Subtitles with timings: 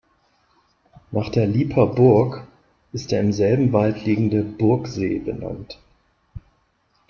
[1.11, 2.47] Nach der Lieper Burg
[2.91, 5.77] ist der im selben Wald liegende „Burgsee“ benannt.